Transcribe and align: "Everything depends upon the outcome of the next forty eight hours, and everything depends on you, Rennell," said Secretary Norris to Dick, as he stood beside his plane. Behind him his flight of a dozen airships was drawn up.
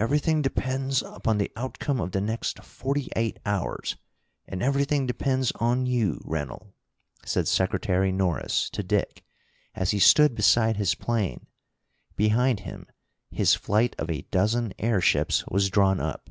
"Everything 0.00 0.42
depends 0.42 1.00
upon 1.00 1.38
the 1.38 1.52
outcome 1.54 2.00
of 2.00 2.10
the 2.10 2.20
next 2.20 2.58
forty 2.64 3.08
eight 3.14 3.38
hours, 3.46 3.94
and 4.48 4.60
everything 4.64 5.06
depends 5.06 5.52
on 5.60 5.86
you, 5.86 6.20
Rennell," 6.24 6.74
said 7.24 7.46
Secretary 7.46 8.10
Norris 8.10 8.68
to 8.70 8.82
Dick, 8.82 9.22
as 9.76 9.92
he 9.92 10.00
stood 10.00 10.34
beside 10.34 10.76
his 10.76 10.96
plane. 10.96 11.46
Behind 12.16 12.58
him 12.66 12.88
his 13.30 13.54
flight 13.54 13.94
of 13.96 14.10
a 14.10 14.22
dozen 14.22 14.74
airships 14.80 15.46
was 15.46 15.70
drawn 15.70 16.00
up. 16.00 16.28